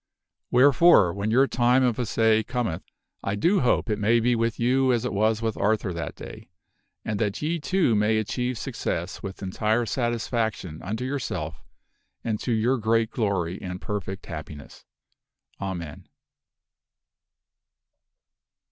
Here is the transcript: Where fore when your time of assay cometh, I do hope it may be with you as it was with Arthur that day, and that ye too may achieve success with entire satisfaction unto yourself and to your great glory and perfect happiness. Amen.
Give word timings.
Where 0.49 0.73
fore 0.73 1.13
when 1.13 1.29
your 1.29 1.45
time 1.45 1.83
of 1.83 1.99
assay 1.99 2.41
cometh, 2.41 2.81
I 3.23 3.35
do 3.35 3.59
hope 3.59 3.87
it 3.87 3.99
may 3.99 4.19
be 4.19 4.35
with 4.35 4.59
you 4.59 4.91
as 4.91 5.05
it 5.05 5.13
was 5.13 5.43
with 5.43 5.55
Arthur 5.55 5.93
that 5.93 6.15
day, 6.15 6.49
and 7.05 7.19
that 7.19 7.39
ye 7.43 7.59
too 7.59 7.93
may 7.93 8.17
achieve 8.17 8.57
success 8.57 9.21
with 9.21 9.43
entire 9.43 9.85
satisfaction 9.85 10.81
unto 10.81 11.05
yourself 11.05 11.63
and 12.23 12.39
to 12.39 12.51
your 12.51 12.79
great 12.79 13.11
glory 13.11 13.61
and 13.61 13.79
perfect 13.79 14.25
happiness. 14.25 14.85
Amen. 15.61 16.07